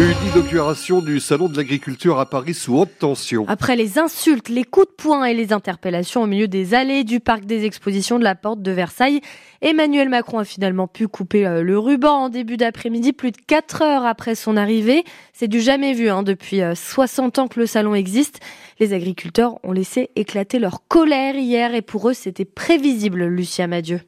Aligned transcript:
Une 0.00 0.28
inauguration 0.30 1.02
du 1.02 1.20
Salon 1.20 1.50
de 1.50 1.58
l'agriculture 1.58 2.18
à 2.20 2.24
Paris 2.24 2.54
sous 2.54 2.74
haute 2.74 2.96
tension. 2.98 3.44
Après 3.48 3.76
les 3.76 3.98
insultes, 3.98 4.48
les 4.48 4.64
coups 4.64 4.86
de 4.86 4.92
poing 4.92 5.26
et 5.26 5.34
les 5.34 5.52
interpellations 5.52 6.22
au 6.22 6.26
milieu 6.26 6.48
des 6.48 6.72
allées 6.72 7.04
du 7.04 7.20
parc 7.20 7.44
des 7.44 7.66
expositions 7.66 8.18
de 8.18 8.24
la 8.24 8.34
porte 8.34 8.62
de 8.62 8.70
Versailles, 8.70 9.20
Emmanuel 9.60 10.08
Macron 10.08 10.38
a 10.38 10.46
finalement 10.46 10.86
pu 10.86 11.06
couper 11.06 11.46
euh, 11.46 11.62
le 11.62 11.78
ruban 11.78 12.14
en 12.14 12.28
début 12.30 12.56
d'après-midi, 12.56 13.12
plus 13.12 13.30
de 13.30 13.36
4 13.46 13.82
heures 13.82 14.06
après 14.06 14.34
son 14.34 14.56
arrivée. 14.56 15.04
C'est 15.34 15.48
du 15.48 15.60
jamais 15.60 15.92
vu 15.92 16.08
hein, 16.08 16.22
depuis 16.22 16.62
60 16.74 17.38
euh, 17.38 17.42
ans 17.42 17.48
que 17.48 17.60
le 17.60 17.66
salon 17.66 17.94
existe. 17.94 18.40
Les 18.78 18.94
agriculteurs 18.94 19.58
ont 19.64 19.72
laissé 19.72 20.08
éclater 20.16 20.58
leur 20.58 20.88
colère 20.88 21.34
hier 21.34 21.74
et 21.74 21.82
pour 21.82 22.08
eux 22.08 22.14
c'était 22.14 22.46
prévisible, 22.46 23.26
Lucia 23.26 23.66
Madieu. 23.66 24.00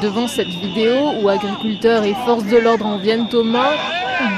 Devant 0.00 0.28
cette 0.28 0.46
vidéo 0.46 0.94
où 1.20 1.28
agriculteurs 1.28 2.04
et 2.04 2.14
forces 2.24 2.44
de 2.44 2.58
l'ordre 2.58 2.86
en 2.86 2.98
viennent 2.98 3.26
aux 3.32 3.42
mains, 3.42 3.74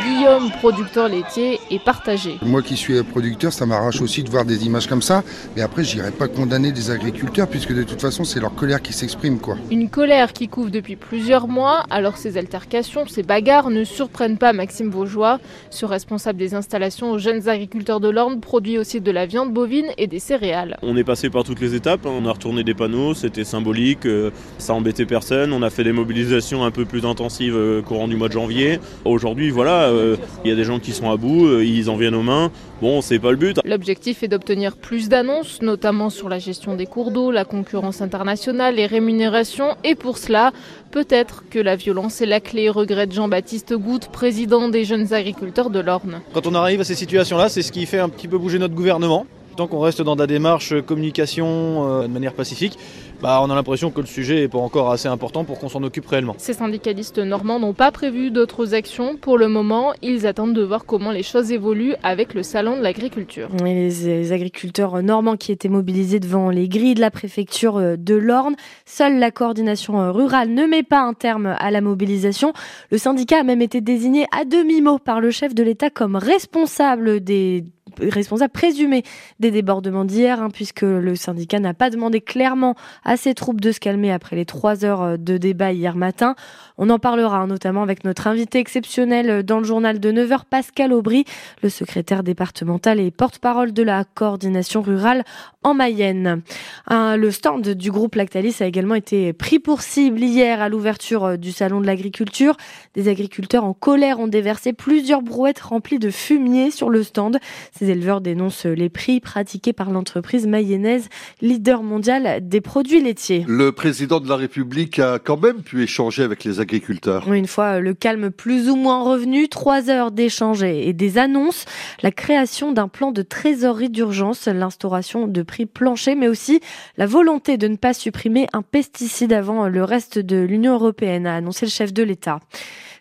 Guillaume, 0.04 0.50
producteur 0.52 1.08
laitier, 1.08 1.58
est 1.70 1.82
partagé. 1.82 2.38
Moi 2.42 2.62
qui 2.62 2.76
suis 2.76 3.02
producteur, 3.02 3.52
ça 3.52 3.66
m'arrache 3.66 4.00
aussi 4.00 4.22
de 4.22 4.30
voir 4.30 4.44
des 4.44 4.64
images 4.64 4.86
comme 4.86 5.02
ça. 5.02 5.24
Mais 5.56 5.62
après, 5.62 5.82
j'irai 5.82 6.12
pas 6.12 6.28
condamner 6.28 6.70
des 6.70 6.90
agriculteurs 6.90 7.48
puisque 7.48 7.74
de 7.74 7.82
toute 7.82 8.00
façon, 8.00 8.22
c'est 8.22 8.38
leur 8.38 8.54
colère 8.54 8.80
qui 8.80 8.92
s'exprime. 8.92 9.38
quoi. 9.40 9.56
Une 9.70 9.90
colère 9.90 10.32
qui 10.32 10.46
couvre 10.48 10.70
depuis 10.70 10.94
plusieurs 10.94 11.48
mois. 11.48 11.84
Alors 11.90 12.16
ces 12.16 12.38
altercations, 12.38 13.06
ces 13.08 13.22
bagarres 13.24 13.70
ne 13.70 13.82
surprennent 13.82 14.38
pas 14.38 14.52
Maxime 14.52 14.90
Vaugeois. 14.90 15.40
Ce 15.70 15.84
responsable 15.84 16.38
des 16.38 16.54
installations 16.54 17.10
aux 17.10 17.18
jeunes 17.18 17.48
agriculteurs 17.48 17.98
de 18.00 18.08
l'Orne 18.08 18.40
produit 18.40 18.78
aussi 18.78 19.00
de 19.00 19.10
la 19.10 19.26
viande 19.26 19.52
bovine 19.52 19.86
et 19.98 20.06
des 20.06 20.20
céréales. 20.20 20.76
On 20.82 20.96
est 20.96 21.04
passé 21.04 21.28
par 21.28 21.42
toutes 21.42 21.60
les 21.60 21.74
étapes. 21.74 22.06
On 22.06 22.24
a 22.26 22.32
retourné 22.32 22.62
des 22.62 22.74
panneaux, 22.74 23.14
c'était 23.14 23.44
symbolique, 23.44 24.06
euh, 24.06 24.30
ça 24.58 24.74
embêtait 24.74 25.06
personne. 25.06 25.52
On 25.52 25.62
a 25.62 25.70
fait 25.70 25.84
des 25.84 25.92
mobilisations 25.92 26.64
un 26.64 26.70
peu 26.70 26.84
plus 26.84 27.04
intensives 27.04 27.56
euh, 27.56 27.82
courant 27.82 28.06
du 28.06 28.14
mois 28.16 28.28
de 28.28 28.34
janvier. 28.34 28.78
Aujourd'hui, 29.04 29.50
voilà 29.50 29.71
euh, 29.72 30.16
il 30.44 30.50
y 30.50 30.52
a 30.52 30.56
des 30.56 30.64
gens 30.64 30.78
qui 30.78 30.92
sont 30.92 31.10
à 31.10 31.16
bout, 31.16 31.46
euh, 31.46 31.64
ils 31.64 31.90
en 31.90 31.96
viennent 31.96 32.14
aux 32.14 32.22
mains. 32.22 32.50
Bon, 32.80 33.00
c'est 33.00 33.18
pas 33.18 33.30
le 33.30 33.36
but. 33.36 33.58
L'objectif 33.64 34.22
est 34.22 34.28
d'obtenir 34.28 34.76
plus 34.76 35.08
d'annonces, 35.08 35.62
notamment 35.62 36.10
sur 36.10 36.28
la 36.28 36.38
gestion 36.38 36.74
des 36.74 36.86
cours 36.86 37.12
d'eau, 37.12 37.30
la 37.30 37.44
concurrence 37.44 38.00
internationale, 38.00 38.74
les 38.74 38.86
rémunérations. 38.86 39.76
Et 39.84 39.94
pour 39.94 40.18
cela, 40.18 40.52
peut-être 40.90 41.44
que 41.48 41.58
la 41.58 41.76
violence 41.76 42.20
est 42.20 42.26
la 42.26 42.40
clé, 42.40 42.68
regrette 42.68 43.12
Jean-Baptiste 43.12 43.74
Goutte, 43.74 44.08
président 44.08 44.68
des 44.68 44.84
jeunes 44.84 45.12
agriculteurs 45.12 45.70
de 45.70 45.80
l'Orne. 45.80 46.20
Quand 46.32 46.46
on 46.46 46.54
arrive 46.54 46.80
à 46.80 46.84
ces 46.84 46.94
situations-là, 46.94 47.48
c'est 47.48 47.62
ce 47.62 47.72
qui 47.72 47.86
fait 47.86 48.00
un 48.00 48.08
petit 48.08 48.28
peu 48.28 48.38
bouger 48.38 48.58
notre 48.58 48.74
gouvernement. 48.74 49.26
Tant 49.56 49.66
qu'on 49.66 49.80
reste 49.80 50.00
dans 50.00 50.14
la 50.14 50.26
démarche 50.26 50.80
communication 50.82 51.86
euh, 51.86 52.02
de 52.02 52.12
manière 52.12 52.32
pacifique, 52.32 52.78
bah, 53.22 53.40
on 53.40 53.50
a 53.50 53.54
l'impression 53.54 53.92
que 53.92 54.00
le 54.00 54.06
sujet 54.06 54.40
n'est 54.40 54.48
pas 54.48 54.58
encore 54.58 54.90
assez 54.90 55.06
important 55.06 55.44
pour 55.44 55.60
qu'on 55.60 55.68
s'en 55.68 55.82
occupe 55.84 56.06
réellement. 56.06 56.34
Ces 56.38 56.54
syndicalistes 56.54 57.18
normands 57.18 57.60
n'ont 57.60 57.72
pas 57.72 57.92
prévu 57.92 58.32
d'autres 58.32 58.74
actions 58.74 59.16
pour 59.16 59.38
le 59.38 59.46
moment. 59.46 59.92
Ils 60.02 60.26
attendent 60.26 60.54
de 60.54 60.62
voir 60.62 60.84
comment 60.84 61.12
les 61.12 61.22
choses 61.22 61.52
évoluent 61.52 61.94
avec 62.02 62.34
le 62.34 62.42
salon 62.42 62.76
de 62.76 62.82
l'agriculture. 62.82 63.48
Les 63.64 64.32
agriculteurs 64.32 65.02
normands 65.04 65.36
qui 65.36 65.52
étaient 65.52 65.68
mobilisés 65.68 66.18
devant 66.18 66.50
les 66.50 66.68
grilles 66.68 66.94
de 66.94 67.00
la 67.00 67.12
préfecture 67.12 67.76
euh, 67.76 67.96
de 67.96 68.14
l'Orne. 68.14 68.56
Seule 68.86 69.18
la 69.18 69.30
coordination 69.30 70.00
euh, 70.00 70.10
rurale 70.10 70.50
ne 70.50 70.66
met 70.66 70.82
pas 70.82 71.00
un 71.00 71.14
terme 71.14 71.54
à 71.58 71.70
la 71.70 71.80
mobilisation. 71.80 72.52
Le 72.90 72.98
syndicat 72.98 73.38
a 73.38 73.42
même 73.44 73.62
été 73.62 73.80
désigné 73.80 74.26
à 74.36 74.44
demi-mot 74.44 74.98
par 74.98 75.20
le 75.20 75.30
chef 75.30 75.54
de 75.54 75.62
l'État 75.62 75.90
comme 75.90 76.16
responsable 76.16 77.20
des 77.20 77.64
responsable 78.00 78.52
présumé 78.52 79.02
des 79.40 79.50
débordements 79.50 80.04
d'hier, 80.04 80.40
hein, 80.40 80.48
puisque 80.50 80.82
le 80.82 81.14
syndicat 81.14 81.58
n'a 81.60 81.74
pas 81.74 81.90
demandé 81.90 82.20
clairement 82.20 82.74
à 83.04 83.16
ses 83.16 83.34
troupes 83.34 83.60
de 83.60 83.72
se 83.72 83.80
calmer 83.80 84.12
après 84.12 84.36
les 84.36 84.44
trois 84.44 84.84
heures 84.84 85.02
euh, 85.02 85.16
de 85.16 85.36
débat 85.36 85.72
hier 85.72 85.96
matin. 85.96 86.34
On 86.78 86.90
en 86.90 86.98
parlera 86.98 87.38
hein, 87.38 87.46
notamment 87.46 87.82
avec 87.82 88.04
notre 88.04 88.26
invité 88.26 88.58
exceptionnel 88.58 89.30
euh, 89.30 89.42
dans 89.42 89.58
le 89.58 89.64
journal 89.64 90.00
de 90.00 90.12
9h, 90.12 90.42
Pascal 90.48 90.92
Aubry, 90.92 91.24
le 91.62 91.68
secrétaire 91.68 92.22
départemental 92.22 93.00
et 93.00 93.10
porte-parole 93.10 93.72
de 93.72 93.82
la 93.82 94.04
coordination 94.04 94.82
rurale 94.82 95.24
en 95.62 95.74
Mayenne. 95.74 96.42
le 96.90 97.30
stand 97.30 97.68
du 97.68 97.90
groupe 97.92 98.16
Lactalis 98.16 98.56
a 98.60 98.66
également 98.66 98.96
été 98.96 99.32
pris 99.32 99.58
pour 99.58 99.82
cible 99.82 100.20
hier 100.20 100.60
à 100.60 100.68
l'ouverture 100.68 101.24
euh, 101.24 101.36
du 101.36 101.52
salon 101.52 101.80
de 101.80 101.86
l'agriculture. 101.86 102.56
Des 102.94 103.08
agriculteurs 103.08 103.64
en 103.64 103.74
colère 103.74 104.18
ont 104.20 104.28
déversé 104.28 104.72
plusieurs 104.72 105.22
brouettes 105.22 105.60
remplies 105.60 105.98
de 105.98 106.10
fumier 106.10 106.70
sur 106.70 106.90
le 106.90 107.02
stand. 107.02 107.38
Ces 107.82 107.90
éleveurs 107.90 108.20
dénoncent 108.20 108.66
les 108.66 108.88
prix 108.88 109.18
pratiqués 109.18 109.72
par 109.72 109.90
l'entreprise 109.90 110.46
mayonnaise, 110.46 111.08
leader 111.40 111.82
mondial 111.82 112.38
des 112.48 112.60
produits 112.60 113.02
laitiers. 113.02 113.44
Le 113.48 113.72
président 113.72 114.20
de 114.20 114.28
la 114.28 114.36
République 114.36 115.00
a 115.00 115.18
quand 115.18 115.36
même 115.36 115.62
pu 115.62 115.82
échanger 115.82 116.22
avec 116.22 116.44
les 116.44 116.60
agriculteurs. 116.60 117.32
Une 117.32 117.48
fois 117.48 117.80
le 117.80 117.92
calme 117.92 118.30
plus 118.30 118.70
ou 118.70 118.76
moins 118.76 119.02
revenu, 119.02 119.48
trois 119.48 119.90
heures 119.90 120.12
d'échanges 120.12 120.62
et 120.62 120.92
des 120.92 121.18
annonces, 121.18 121.64
la 122.04 122.12
création 122.12 122.70
d'un 122.70 122.86
plan 122.86 123.10
de 123.10 123.22
trésorerie 123.22 123.90
d'urgence, 123.90 124.46
l'instauration 124.46 125.26
de 125.26 125.42
prix 125.42 125.66
planchers, 125.66 126.14
mais 126.14 126.28
aussi 126.28 126.60
la 126.98 127.06
volonté 127.06 127.56
de 127.56 127.66
ne 127.66 127.74
pas 127.74 127.94
supprimer 127.94 128.46
un 128.52 128.62
pesticide 128.62 129.32
avant 129.32 129.66
le 129.66 129.82
reste 129.82 130.20
de 130.20 130.36
l'Union 130.36 130.74
européenne, 130.74 131.26
a 131.26 131.34
annoncé 131.34 131.66
le 131.66 131.72
chef 131.72 131.92
de 131.92 132.04
l'État. 132.04 132.38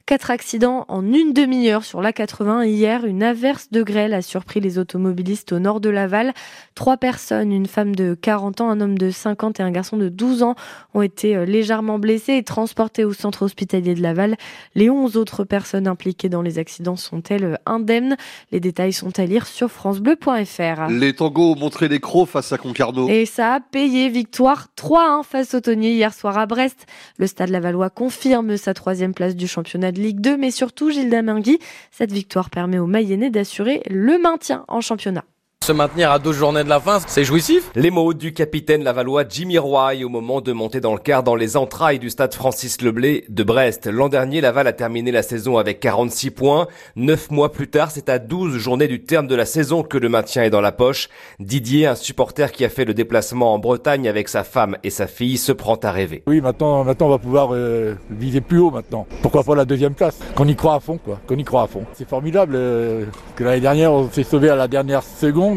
Quatre 0.06 0.32
accidents 0.32 0.86
en 0.88 1.06
une 1.06 1.34
demi-heure 1.34 1.84
sur 1.84 2.02
l'A80. 2.02 2.66
Hier, 2.68 3.06
une 3.06 3.24
averse 3.24 3.70
de 3.72 3.84
grêle 3.84 4.14
a 4.14 4.22
surpris 4.22 4.60
les 4.60 4.80
automobilistes 4.80 5.52
au 5.52 5.60
nord 5.60 5.80
de 5.80 5.90
Laval. 5.90 6.34
Trois 6.76 6.98
personnes, 6.98 7.52
une 7.52 7.68
femme 7.68 7.96
de 7.96 8.16
40 8.20 8.62
ans, 8.62 8.70
un 8.70 8.82
homme 8.82 8.98
de 8.98 9.12
50 9.12 9.60
et 9.60 9.64
un 9.64 9.72
garçon 9.72 9.98
de 9.98 10.10
12 10.10 10.44
ans, 10.44 10.56
ont 10.94 11.02
été 11.02 11.36
euh, 11.36 11.46
légèrement 11.46 12.00
blessés 12.00 12.34
et 12.34 12.44
transportés 12.44 13.06
au 13.06 13.14
centre 13.14 13.44
hospitalier 13.44 13.94
de 13.94 14.02
Laval. 14.02 14.38
Les 14.76 14.90
11 14.90 15.18
autres 15.18 15.44
personnes 15.44 15.88
impliquées 15.88 16.30
dans 16.30 16.42
les 16.42 16.60
accidents 16.60 16.96
sont-elles 16.96 17.44
euh, 17.44 17.56
indemnes? 17.66 18.18
Les 18.52 18.60
détails 18.60 18.94
sont 18.94 19.18
à 19.20 19.26
lire 19.26 19.46
sur 19.46 19.70
francebleu.fr. 19.70 20.90
Les 20.90 21.14
tangos 21.14 21.54
ont 21.54 21.60
montré 21.60 21.88
les 21.88 22.00
crocs 22.00 22.28
face 22.28 22.52
à 22.52 22.58
Concarneau. 22.58 23.08
Et 23.08 23.26
ça 23.26 23.56
a 23.56 23.60
payé. 23.60 24.10
Victoire 24.10 24.68
3-1 24.78 25.24
face 25.24 25.54
au 25.54 25.62
Tonier 25.62 25.92
hier 25.92 26.14
soir 26.14 26.38
à 26.38 26.46
Brest. 26.46 26.86
Le 27.18 27.28
stade 27.28 27.50
Lavallois 27.50 27.90
confirme 27.90 28.58
sa 28.58 28.74
troisième 28.74 29.14
place 29.14 29.36
du 29.36 29.48
championnat 29.48 29.91
de 29.92 30.00
Ligue 30.00 30.22
2, 30.22 30.38
mais 30.38 30.52
surtout 30.52 30.92
Gilles 30.92 31.10
Damingui. 31.10 31.60
Cette 31.92 32.12
victoire 32.12 32.50
permet 32.50 32.80
aux 32.80 32.88
Mayennais 32.88 33.30
d'assurer 33.30 33.82
le 33.90 34.18
maintien 34.18 34.66
en 34.68 34.82
championnat. 34.82 35.26
Se 35.64 35.72
maintenir 35.72 36.10
à 36.10 36.18
deux 36.18 36.34
journées 36.34 36.64
de 36.64 36.70
la 36.70 36.80
fin, 36.80 36.98
c'est 37.06 37.24
jouissif. 37.24 37.70
Les 37.76 37.92
mots 37.92 38.16
du 38.16 38.34
capitaine 38.34 38.84
lavallois 38.84 39.26
Jimmy 39.30 39.60
Roy 39.60 40.04
au 40.04 40.10
moment 40.10 40.42
de 40.42 40.52
monter 40.54 40.82
dans 40.82 40.94
le 40.94 40.98
quart 40.98 41.22
dans 41.22 41.36
les 41.36 41.56
entrailles 41.56 42.00
du 42.00 42.10
stade 42.10 42.34
Francis 42.34 42.82
Leblé 42.82 43.26
de 43.30 43.44
Brest. 43.44 43.86
L'an 43.86 44.10
dernier, 44.10 44.42
Laval 44.42 44.66
a 44.66 44.74
terminé 44.74 45.12
la 45.12 45.22
saison 45.22 45.60
avec 45.60 45.80
46 45.80 46.32
points. 46.32 46.66
Neuf 46.96 47.30
mois 47.30 47.52
plus 47.52 47.68
tard, 47.68 47.92
c'est 47.92 48.10
à 48.10 48.18
12 48.18 48.58
journées 48.58 48.88
du 48.88 49.04
terme 49.04 49.28
de 49.28 49.36
la 49.36 49.46
saison 49.46 49.84
que 49.84 50.00
le 50.00 50.10
maintien 50.10 50.42
est 50.42 50.50
dans 50.50 50.62
la 50.62 50.72
poche. 50.72 51.10
Didier, 51.40 51.86
un 51.86 51.94
supporter 51.94 52.52
qui 52.52 52.66
a 52.66 52.70
fait 52.70 52.84
le 52.84 52.96
déplacement 52.96 53.54
en 53.54 53.60
Bretagne 53.60 54.10
avec 54.10 54.30
sa 54.30 54.44
femme 54.44 54.78
et 54.84 54.90
sa 54.90 55.06
fille, 55.06 55.38
se 55.38 55.52
prend 55.52 55.76
à 55.76 55.92
rêver. 55.92 56.24
Oui, 56.26 56.42
maintenant, 56.42 56.84
maintenant 56.84 57.06
on 57.06 57.12
va 57.12 57.20
pouvoir 57.20 57.50
euh, 57.52 57.94
viser 58.10 58.42
plus 58.42 58.58
haut 58.58 58.72
maintenant. 58.72 59.06
Pourquoi 59.22 59.44
pas 59.44 59.54
la 59.54 59.66
deuxième 59.66 59.94
place? 59.94 60.18
Qu'on 60.34 60.48
y 60.48 60.56
croit 60.56 60.74
à 60.74 60.80
fond, 60.80 60.98
quoi. 60.98 61.20
Qu'on 61.28 61.38
y 61.38 61.44
croit 61.44 61.62
à 61.62 61.68
fond. 61.68 61.84
C'est 61.94 62.10
formidable 62.10 62.54
euh, 62.56 63.06
que 63.36 63.44
l'année 63.44 63.62
dernière, 63.62 63.94
on 63.94 64.10
s'est 64.10 64.24
sauvé 64.24 64.50
à 64.50 64.56
la 64.56 64.68
dernière 64.68 65.04
seconde 65.04 65.51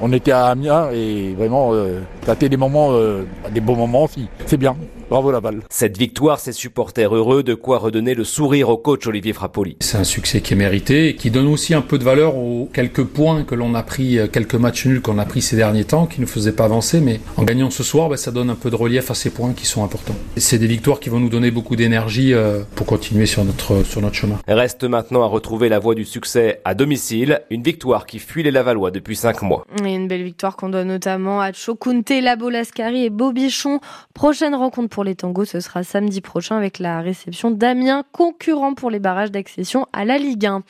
on 0.00 0.12
était 0.12 0.32
à 0.32 0.46
Amiens 0.46 0.90
et 0.92 1.34
vraiment, 1.34 1.72
euh, 1.72 2.00
ça 2.24 2.32
a 2.32 2.34
été 2.34 2.48
des 2.48 2.56
moments, 2.56 2.90
euh, 2.92 3.24
des 3.50 3.60
beaux 3.60 3.74
moments 3.74 4.04
aussi. 4.04 4.28
C'est 4.46 4.56
bien. 4.56 4.76
Bravo 5.10 5.32
Laval. 5.32 5.62
Cette 5.70 5.98
victoire, 5.98 6.38
ses 6.38 6.52
supporters 6.52 7.12
heureux, 7.12 7.42
de 7.42 7.54
quoi 7.54 7.78
redonner 7.78 8.14
le 8.14 8.22
sourire 8.22 8.68
au 8.68 8.76
coach 8.76 9.08
Olivier 9.08 9.32
Frappoli. 9.32 9.76
C'est 9.80 9.96
un 9.98 10.04
succès 10.04 10.40
qui 10.40 10.52
est 10.52 10.56
mérité 10.56 11.08
et 11.08 11.16
qui 11.16 11.32
donne 11.32 11.48
aussi 11.48 11.74
un 11.74 11.80
peu 11.80 11.98
de 11.98 12.04
valeur 12.04 12.36
aux 12.36 12.70
quelques 12.72 13.02
points 13.02 13.42
que 13.42 13.56
l'on 13.56 13.74
a 13.74 13.82
pris, 13.82 14.20
euh, 14.20 14.28
quelques 14.28 14.54
matchs 14.54 14.86
nuls 14.86 15.02
qu'on 15.02 15.18
a 15.18 15.24
pris 15.24 15.42
ces 15.42 15.56
derniers 15.56 15.82
temps, 15.82 16.06
qui 16.06 16.20
ne 16.20 16.26
faisaient 16.26 16.52
pas 16.52 16.66
avancer, 16.66 17.00
mais 17.00 17.18
en 17.36 17.42
gagnant 17.42 17.70
ce 17.70 17.82
soir, 17.82 18.08
bah, 18.08 18.16
ça 18.16 18.30
donne 18.30 18.50
un 18.50 18.54
peu 18.54 18.70
de 18.70 18.76
relief 18.76 19.10
à 19.10 19.14
ces 19.14 19.30
points 19.30 19.52
qui 19.52 19.66
sont 19.66 19.82
importants. 19.82 20.14
C'est 20.36 20.58
des 20.58 20.68
victoires 20.68 21.00
qui 21.00 21.08
vont 21.08 21.18
nous 21.18 21.28
donner 21.28 21.50
beaucoup 21.50 21.74
d'énergie 21.74 22.32
euh, 22.32 22.60
pour 22.76 22.86
continuer 22.86 23.26
sur 23.26 23.44
notre, 23.44 23.84
sur 23.84 24.00
notre 24.02 24.14
chemin. 24.14 24.38
Reste 24.46 24.84
maintenant 24.84 25.24
à 25.24 25.26
retrouver 25.26 25.68
la 25.68 25.80
voie 25.80 25.96
du 25.96 26.04
succès 26.04 26.60
à 26.64 26.74
domicile, 26.74 27.42
une 27.50 27.64
victoire 27.64 28.06
qui 28.06 28.20
fuit 28.20 28.44
les 28.44 28.52
Lavallois 28.52 28.92
depuis 28.92 29.16
cinq 29.16 29.42
mois. 29.42 29.66
Et 29.84 29.92
une 29.92 30.06
belle 30.06 30.22
victoire 30.22 30.56
qu'on 30.56 30.68
donne 30.68 30.86
notamment 30.86 31.40
à 31.40 31.52
Chokunte, 31.52 32.10
Labo 32.10 32.48
Lascari 32.48 33.06
et 33.06 33.10
Bobichon. 33.10 33.80
Prochaine 34.14 34.54
rencontre 34.54 34.88
pour 34.88 34.99
pour 35.00 35.04
les 35.06 35.14
tangos, 35.14 35.46
ce 35.46 35.60
sera 35.60 35.82
samedi 35.82 36.20
prochain 36.20 36.58
avec 36.58 36.78
la 36.78 37.00
réception 37.00 37.50
d'Amiens, 37.50 38.04
concurrent 38.12 38.74
pour 38.74 38.90
les 38.90 38.98
barrages 38.98 39.30
d'accession 39.30 39.86
à 39.94 40.04
la 40.04 40.18
Ligue 40.18 40.44
1. 40.44 40.62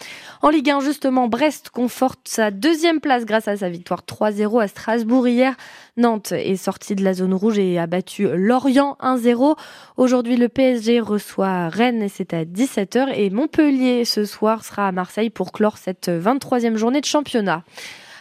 En 0.43 0.49
Ligue 0.51 0.71
1, 0.71 0.79
justement, 0.79 1.27
Brest 1.27 1.71
conforte 1.71 2.21
sa 2.29 2.53
deuxième 2.53 3.01
place 3.01 3.25
grâce 3.25 3.49
à 3.49 3.57
sa 3.57 3.69
victoire 3.69 4.03
3-0 4.07 4.63
à 4.63 4.69
Strasbourg 4.69 5.27
hier. 5.27 5.57
Nantes 5.97 6.31
est 6.31 6.55
sortie 6.55 6.95
de 6.95 7.03
la 7.03 7.13
zone 7.13 7.35
rouge 7.35 7.59
et 7.59 7.77
a 7.81 7.89
battu 7.89 8.29
Lorient 8.33 8.97
1-0. 9.03 9.57
Aujourd'hui, 9.97 10.37
le 10.37 10.49
PSG 10.49 11.01
reçoit 11.01 11.69
Rennes 11.69 12.03
et 12.03 12.09
c'est 12.09 12.33
à 12.33 12.45
17h 12.45 13.13
et 13.13 13.31
Montpellier 13.31 14.05
ce 14.05 14.25
soir 14.25 14.65
sera 14.65 14.87
à 14.87 14.93
Marseille 14.93 15.31
pour 15.31 15.51
clore 15.51 15.77
cette 15.77 16.09
23e 16.09 16.77
journée 16.77 17.01
de 17.01 17.07
championnat. 17.07 17.65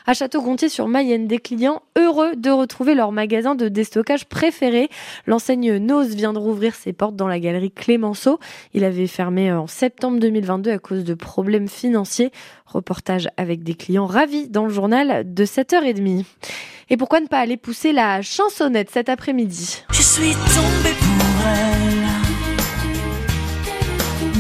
À 0.10 0.16
Château-Gontier 0.16 0.70
sur 0.70 0.88
Mayenne, 0.88 1.28
des 1.28 1.38
clients 1.38 1.84
heureux 1.96 2.36
de 2.36 2.50
retrouver 2.50 2.96
leur 2.96 3.12
magasin 3.12 3.54
de 3.54 3.68
déstockage 3.68 4.26
préféré. 4.26 4.90
L'enseigne 5.28 5.78
Nose 5.78 6.16
vient 6.16 6.34
de 6.34 6.40
rouvrir 6.40 6.74
ses 6.74 6.94
portes 6.94 7.16
dans 7.16 7.28
la 7.28 7.40
galerie 7.40 7.70
Clémenceau. 7.70 8.40
Il 8.74 8.86
avait 8.86 9.06
fermé 9.06 9.52
en 9.52 9.68
septembre 9.68 10.20
2022 10.20 10.72
à 10.72 10.80
cause 10.80 11.04
de 11.04 11.14
problèmes 11.14 11.68
financiers. 11.68 12.32
Reportage 12.66 13.30
avec 13.38 13.62
des 13.62 13.76
clients 13.76 14.08
ravis 14.08 14.50
dans 14.50 14.66
le 14.66 14.74
journal 14.74 15.32
de 15.32 15.46
7h30. 15.46 16.26
Et 16.90 16.98
pourquoi 16.98 17.20
ne 17.20 17.28
pas 17.28 17.38
aller 17.38 17.58
pousser 17.58 17.92
la 17.92 18.24
chansonnette 18.24 18.90
cet 18.90 19.10
après-midi? 19.10 19.84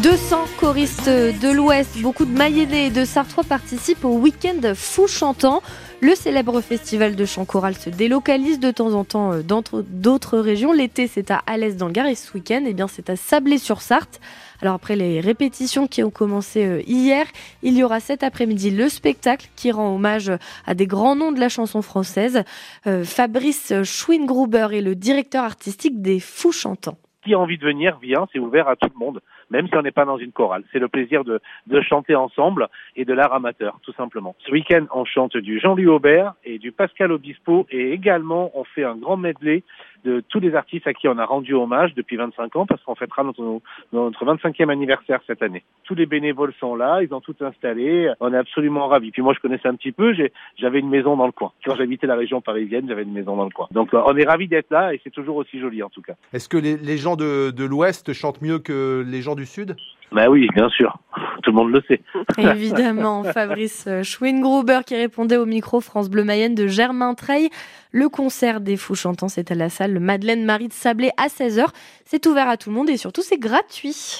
200 0.04 0.46
choristes 0.57 1.10
de 1.10 1.51
l'Ouest, 1.51 2.01
beaucoup 2.01 2.24
de 2.24 2.31
Mayennais 2.31 2.88
et 2.88 2.90
de 2.90 3.04
Sartrois 3.04 3.44
participent 3.44 4.06
au 4.06 4.18
week-end 4.18 4.74
Fou 4.74 5.07
Chantant. 5.07 5.62
Le 6.00 6.16
célèbre 6.16 6.62
festival 6.62 7.18
de 7.18 7.25
chant 7.25 7.44
choral 7.44 7.74
se 7.75 7.90
délocalise 7.90 8.62
de 8.62 8.72
temps 8.72 8.94
en 8.94 9.04
temps 9.04 9.34
euh, 9.34 9.42
dans 9.42 9.62
d'autres 9.90 10.38
régions. 10.38 10.72
L'été, 10.72 11.07
c'est 11.07 11.31
à 11.31 11.42
Alès 11.48 11.75
dans 11.75 11.90
le 11.90 11.98
et 12.07 12.16
ce 12.16 12.34
week-end, 12.34 12.63
eh 12.66 12.74
bien, 12.74 12.88
c'est 12.88 13.10
à 13.10 13.18
Sablé-sur-Sarthe. 13.18 14.22
Alors 14.62 14.75
après 14.75 14.96
les 14.96 15.19
répétitions 15.19 15.88
qui 15.88 16.02
ont 16.02 16.12
commencé 16.12 16.66
euh, 16.66 16.81
hier, 16.88 17.25
il 17.62 17.75
y 17.75 17.84
aura 17.84 18.00
cet 18.00 18.24
après-midi 18.24 18.72
le 18.72 18.88
spectacle 18.88 19.48
qui 19.57 19.72
rend 19.72 19.94
hommage 19.95 20.31
à 20.66 20.75
des 20.75 20.88
grands 20.88 21.18
noms 21.18 21.34
de 21.34 21.42
la 21.42 21.50
chanson 21.50 21.81
française. 21.81 22.44
Euh, 22.88 23.04
Fabrice 23.04 23.74
Schwingruber 23.84 24.68
est 24.72 24.81
le 24.81 24.95
directeur 24.95 25.44
artistique 25.44 26.02
des 26.02 26.22
Fous 26.22 26.54
Chantants. 26.54 26.98
Qui 27.25 27.34
a 27.34 27.40
envie 27.40 27.57
de 27.57 27.66
venir 27.66 28.00
vient, 28.02 28.28
c'est 28.31 28.40
ouvert 28.40 28.69
à 28.69 28.78
tout 28.78 28.88
le 28.94 28.98
monde 28.98 29.19
même 29.50 29.68
si 29.68 29.75
on 29.75 29.81
n'est 29.81 29.92
pas 29.92 30.06
dans 30.06 30.18
une 30.18 30.31
chorale. 30.31 30.63
C'est 30.72 30.80
le 30.80 30.88
plaisir 30.88 31.24
de, 31.24 31.40
de 31.68 31.81
chanter 31.81 32.16
ensemble 32.16 32.68
et 32.96 33.06
de 33.06 33.13
l'art 33.13 33.34
amateur, 33.34 33.80
tout 33.84 33.94
simplement. 33.94 34.36
Ce 34.40 34.51
week-end, 34.51 34.86
on 34.94 35.06
chante 35.06 35.38
du 35.38 35.60
Jean-Louis 35.60 35.88
Aubert 35.88 36.34
et 36.44 36.60
du 36.60 36.72
Pascal 36.72 37.12
Obispo 37.12 37.68
et 37.72 37.92
également 37.92 38.51
on 38.54 38.63
fait 38.63 38.84
un 38.84 38.96
grand 38.96 39.18
medley 39.18 39.63
de 40.04 40.24
tous 40.30 40.40
les 40.40 40.56
artistes 40.56 40.88
à 40.88 40.94
qui 40.94 41.07
on 41.07 41.18
a 41.18 41.25
rendu 41.25 41.54
hommage 41.54 41.94
depuis 41.96 42.18
25 42.18 42.56
ans 42.56 42.66
parce 42.66 42.81
qu'on 42.84 42.96
fêtera 42.96 43.24
notre, 43.24 43.62
notre 43.94 44.25
25e 44.25 44.69
anniversaire 44.69 45.19
cette 45.28 45.42
année. 45.42 45.63
Tous 45.84 45.96
les 45.96 46.06
bénévoles 46.06 46.54
sont 46.60 46.75
là, 46.75 47.01
ils 47.01 47.13
ont 47.13 47.22
tout 47.22 47.36
installé, 47.42 48.12
on 48.19 48.34
est 48.34 48.38
absolument 48.38 48.88
ravis. 48.88 49.12
Puis 49.12 49.22
moi 49.22 49.34
je 49.34 49.40
connaissais 49.40 49.68
un 49.68 49.75
petit 49.75 49.92
peu, 49.92 50.13
j'avais 50.57 50.80
une 50.80 50.90
maison 50.90 51.16
dans 51.16 51.25
le 51.25 51.31
coin. 51.31 51.51
Quand 51.66 51.75
j'habitais 51.75 52.07
la 52.07 52.16
région 52.16 52.42
parisienne, 52.42 52.86
j'avais 52.88 53.04
une 53.04 53.13
maison 53.13 53.36
dans 53.36 53.46
le 53.46 53.51
coin. 53.51 53.68
Donc 53.72 53.90
on 53.94 54.16
est 54.16 54.25
ravis 54.25 54.48
d'être 54.48 54.72
là 54.72 54.94
et 54.94 55.01
c'est 55.04 55.10
toujours 55.10 55.38
aussi 55.38 55.60
joli 55.60 55.84
en 55.84 55.90
tout 55.90 56.02
cas. 56.02 56.13
Est-ce 56.34 56.50
que 56.50 56.57
les, 56.57 56.98
gens 56.98 57.16
de 57.16 57.63
l'Ouest 57.63 58.13
chantent 58.13 58.42
mieux 58.42 58.60
que 58.60 59.04
les 59.07 59.22
gens 59.22 59.36
du 59.36 59.45
Sud? 59.45 59.75
Bah 60.12 60.30
oui, 60.30 60.48
bien 60.56 60.70
sûr. 60.70 60.98
Tout 61.44 61.52
le 61.52 61.56
monde 61.56 61.72
le 61.72 61.82
sait. 61.88 62.02
Évidemment, 62.38 63.24
Fabrice 63.24 63.88
Schwingruber 64.04 64.82
qui 64.86 64.96
répondait 64.96 65.38
au 65.38 65.46
micro 65.46 65.82
France 65.82 66.10
Bleu 66.10 66.24
Mayenne 66.24 66.56
de 66.56 66.68
Germain 66.68 67.14
Treil. 67.14 67.50
Le 67.92 68.10
concert 68.10 68.62
des 68.62 68.78
Fous 68.78 68.96
Chantants, 68.96 69.30
c'est 69.30 69.52
à 69.52 69.56
la 69.56 69.70
salle 69.70 70.00
Madeleine 70.00 70.46
Marie 70.46 70.68
de 70.68 70.74
Sablé 70.74 71.12
à 71.18 71.28
16h. 71.28 71.68
C'est 72.06 72.26
ouvert 72.26 72.48
à 72.48 72.58
tout 72.58 72.70
le 72.70 72.76
monde 72.76 72.90
et 72.90 72.98
surtout 72.98 73.22
c'est 73.22 73.40
gratuit. 73.40 74.18